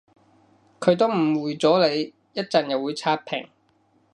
[0.79, 3.47] 佢都誤會咗你，一陣又會刷屏